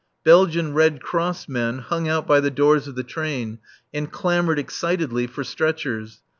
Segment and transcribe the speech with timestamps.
[0.23, 3.59] Belgian Red Cross men hung out by the doors of the train
[3.93, 6.21] and clamoured excitedly for stretchers.